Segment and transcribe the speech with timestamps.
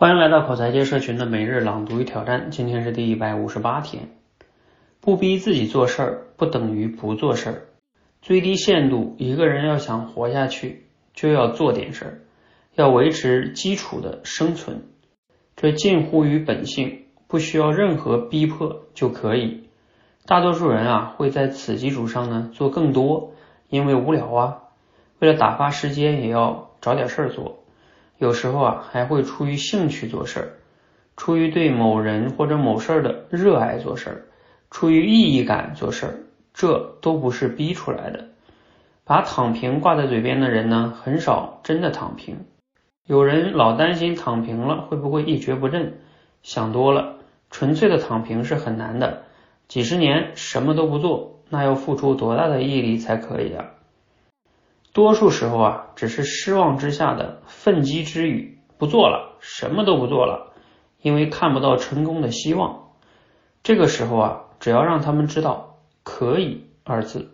[0.00, 4.10] 欢迎来到口才界社群的每日朗读与挑战，今天是第一百五十八天。
[5.00, 7.62] 不逼自己做事儿，不等于不做事儿。
[8.22, 10.84] 最低限度，一个人要想活下去，
[11.14, 12.18] 就要做点事儿，
[12.76, 14.84] 要维持基础的生存。
[15.56, 19.68] 这近乎于本性，不需要任何逼迫就可以。
[20.26, 23.32] 大多数人啊，会在此基础上呢做更多，
[23.68, 24.58] 因为无聊啊，
[25.18, 27.57] 为了打发时间，也要找点事儿做。
[28.18, 30.48] 有时候啊，还会出于兴趣做事儿，
[31.16, 34.22] 出于对某人或者某事儿的热爱做事儿，
[34.70, 36.14] 出于意义感做事儿，
[36.52, 38.26] 这都不是逼出来的。
[39.04, 42.44] 把躺平挂在嘴边的人呢，很少真的躺平。
[43.06, 46.00] 有人老担心躺平了会不会一蹶不振，
[46.42, 47.18] 想多了，
[47.50, 49.22] 纯粹的躺平是很难的。
[49.68, 53.64] 几十年什么都不做，那要付出多大的毅力才可以啊？
[54.98, 60.52] 多数时候啊，只是失望之下的愤激之语，不做了，什么都不做了，
[61.00, 62.88] 因为看不到成功的希望。
[63.62, 67.30] 这个时候啊，只要让他们知道“可以”二字。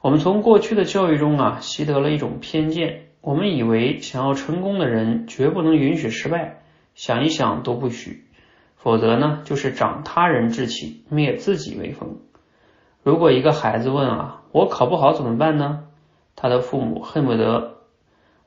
[0.00, 6.62] 我们从过去的教育中啊，习得了一种偏见，我们以为想要成功的人绝不能允许失败，
[6.94, 8.24] 想一想都不许，
[8.76, 12.20] 否则呢，就是长他人志气，灭自己威风。
[13.02, 15.84] 如果一个孩子问啊，我考不好怎么办呢？
[16.40, 17.78] 他的父母恨不得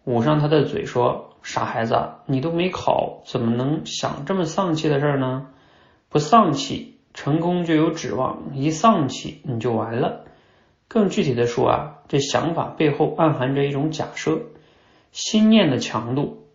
[0.05, 5.47] 捂上他的嘴，说：“傻孩子，你都没考，怎么能想这么丧气的事儿呢？
[6.07, 10.23] 不丧气，成功就有指望；一丧气，你就完了。”
[10.87, 14.39] 更具体的说啊，这想法背后暗含着一种假设：
[15.11, 16.47] 心念的强度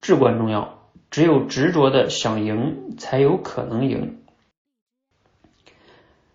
[0.00, 0.78] 至关重要，
[1.10, 4.22] 只有执着的想赢，才有可能赢。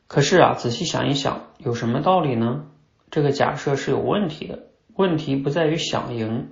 [0.06, 2.68] 可是啊，仔细想一想，有什么道理呢？
[3.14, 6.50] 这个假设是有问题的，问题不在于想赢，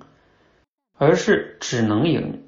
[0.95, 2.43] 而是只能赢。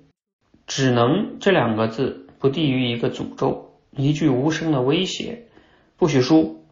[0.67, 5.47] 只能这两个字不低于一个诅咒，一句无声的威胁，
[5.97, 6.63] 不许输。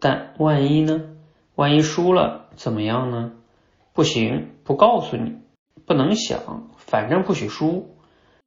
[0.00, 1.14] 但万一呢？
[1.54, 3.30] 万一输了怎么样呢？
[3.92, 5.36] 不行，不告诉你，
[5.86, 7.94] 不能想，反正不许输。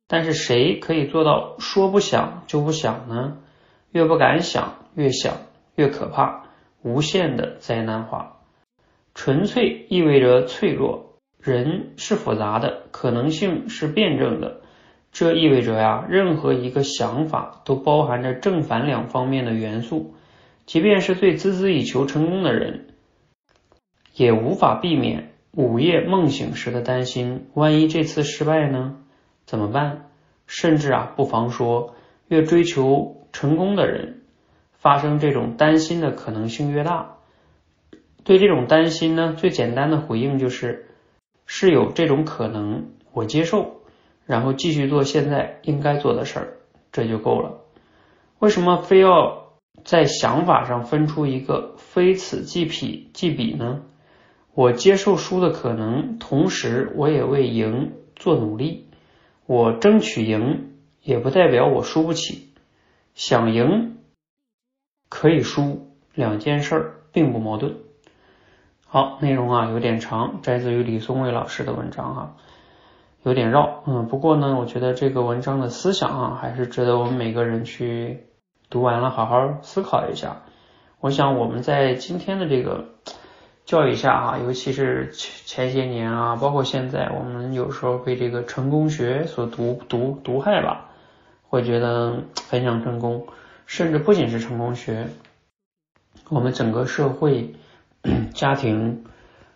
[0.08, 3.38] 但是谁可以做到说不想就不想呢？
[3.94, 5.38] 越不敢想，越想
[5.76, 6.44] 越可怕。
[6.86, 8.42] 无限的灾难化，
[9.16, 11.16] 纯粹意味着脆弱。
[11.42, 14.62] 人是复杂的，可能性是辩证的。
[15.12, 20.14] 这意味着呀，任何一个想法都包含着正反两方面的元素。
[20.68, 22.86] 即便是最孜孜以求成功的人，
[24.14, 28.98] 也无法避免午夜梦醒时的担心：万一这次失败呢？
[29.48, 30.12] 怎么办？
[30.46, 31.96] 甚至啊，不妨说，
[32.28, 34.15] 越追求成功的人。
[34.86, 37.16] 发生这种担心的可能性越大，
[38.24, 40.92] 对这种担心呢，最简单的回应就是
[41.48, 43.82] 是有这种可能，我接受，
[44.28, 46.48] 然后继续做现在应该做的事儿，
[46.92, 47.62] 这就够了。
[48.38, 49.54] 为什么非要
[49.84, 53.82] 在想法上分出一个非此即彼即彼呢？
[54.54, 58.86] 我接受输的可能，同时我也为赢做努力，
[59.48, 62.50] 我争取赢，也不代表我输不起，
[63.16, 63.94] 想赢。
[65.18, 67.78] 可以输，两件事儿并不矛盾。
[68.86, 72.36] 好，内容啊有点长，摘自于李松蔚老师的文章哈，
[73.24, 78.28] 有点绕，嗯，不过呢，我觉得这个文章的思想啊，还是值得我们每个人去
[78.70, 80.42] 读完了好好思考一下。
[81.00, 82.84] 我想我们在今天的这个
[83.64, 90.90] 教育下啊，尤其是前前些年啊，包括现在，我们有时候被这个成功学所毒毒毒害吧，
[91.48, 93.28] 会觉得很想成功。
[93.66, 95.08] 甚至不仅是成功学，
[96.30, 97.54] 我们整个社会、
[98.34, 99.04] 家庭，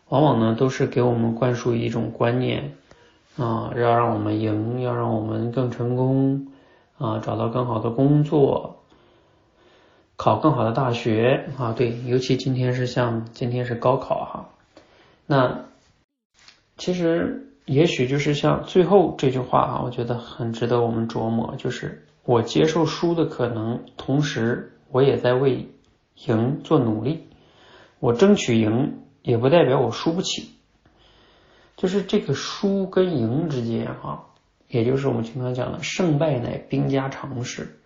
[0.08, 2.74] 往往呢都是给我们灌输一种观念
[3.38, 6.47] 啊，要让我们赢，要让我们更成功
[6.97, 8.84] 啊，找到更好的工作，
[10.16, 11.74] 考更好的大学啊。
[11.74, 14.50] 对，尤其今天是像今天是高考哈，
[15.28, 15.66] 那
[16.78, 22.06] 其实也许就是像最后这句话哈，我觉得很值得我们琢磨，就是。
[22.29, 25.72] 我接受输的可能，同时我也在为
[26.28, 27.28] 赢做努力。
[27.99, 30.52] 我争取赢，也不代表我输不起。
[31.76, 34.28] 就是这个输跟赢之间，哈，
[34.67, 37.79] 也就是我们经常讲的胜败乃兵家常事。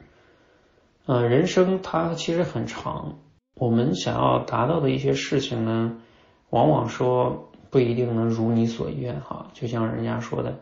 [1.06, 3.20] 呃，人生它其实很长，
[3.56, 6.02] 我们想要达到的一些事情呢，
[6.50, 10.60] 往往说不一定能如你所愿，哈，就像人家说的。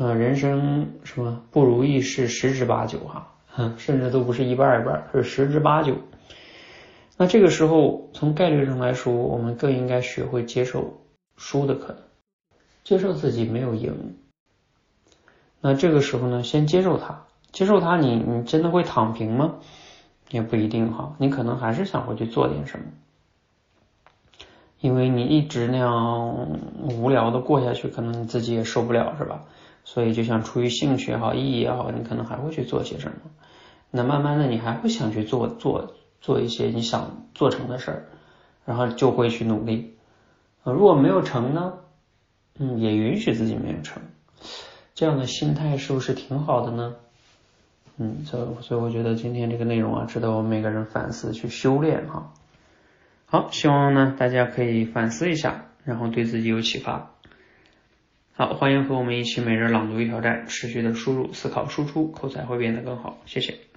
[0.00, 3.34] 呃，人生什么不如意是十之八九哈，
[3.76, 5.94] 甚至都不是一半一半，是十之八九。
[7.18, 11.02] 那这个时候，从概率上来说，我们更应该学会接受
[11.36, 11.98] 输的可能，
[12.82, 14.16] 接受自己没有赢。
[15.60, 19.56] 那这个时候呢，先接受它，接受它，你你真的会躺平吗？
[20.30, 22.86] 也不一定哈，你可能还是想回去做点什么，
[24.80, 26.58] 因为你一直那样
[26.88, 29.44] 无聊的过下去，可能你自己也受不了，是吧？
[29.92, 33.16] 所以就像出于兴趣也好，意义也好，你可能还会去做些什么。
[33.90, 38.04] 那慢慢的，你还会想去做做做一些你想做成的事儿，
[38.64, 39.96] 然后就会去努力。
[40.62, 41.72] 如果没有成呢？
[42.60, 44.00] 嗯，也允许自己没有成，
[44.94, 46.94] 这样的心态是不是挺好的呢？
[47.96, 52.32] 嗯，所以所以我觉得今天这个内容啊，值得我们每个人反思去修炼哈。
[53.26, 57.10] 好，希望呢大家可以反思一下，然后对自己有启发。
[58.40, 63.20] 好，欢迎和我们一起每日朗读一条站，持续的输入、思考、输出，口才会变得更好。
[63.26, 63.69] 谢谢。